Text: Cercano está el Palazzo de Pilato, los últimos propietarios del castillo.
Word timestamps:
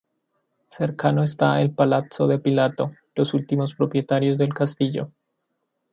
Cercano 0.67 1.21
está 1.21 1.61
el 1.61 1.75
Palazzo 1.75 2.25
de 2.25 2.39
Pilato, 2.39 2.91
los 3.13 3.35
últimos 3.35 3.75
propietarios 3.75 4.39
del 4.39 4.51
castillo. 4.51 5.11